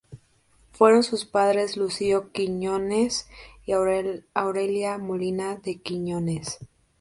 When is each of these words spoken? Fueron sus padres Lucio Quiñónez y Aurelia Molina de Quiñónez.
Fueron 0.71 1.03
sus 1.03 1.25
padres 1.25 1.77
Lucio 1.77 2.31
Quiñónez 2.31 3.27
y 3.67 3.73
Aurelia 3.73 4.97
Molina 4.97 5.57
de 5.57 5.79
Quiñónez. 5.79 6.57